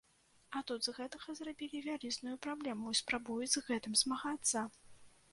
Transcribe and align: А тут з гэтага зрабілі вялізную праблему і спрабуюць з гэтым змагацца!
А 0.59 0.59
тут 0.69 0.79
з 0.85 0.93
гэтага 0.99 1.33
зрабілі 1.39 1.81
вялізную 1.87 2.33
праблему 2.45 2.93
і 2.95 2.97
спрабуюць 3.01 3.51
з 3.57 3.63
гэтым 3.67 3.93
змагацца! 4.01 4.65